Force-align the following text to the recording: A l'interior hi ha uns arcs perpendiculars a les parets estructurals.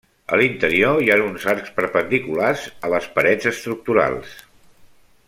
A 0.35 0.37
l'interior 0.39 1.01
hi 1.03 1.11
ha 1.11 1.17
uns 1.25 1.45
arcs 1.53 1.69
perpendiculars 1.79 2.65
a 2.89 2.93
les 2.97 3.07
parets 3.19 3.51
estructurals. 3.55 4.37